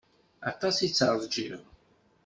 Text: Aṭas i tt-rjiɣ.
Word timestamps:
Aṭas 0.49 0.77
i 0.79 0.87
tt-rjiɣ. 0.89 1.61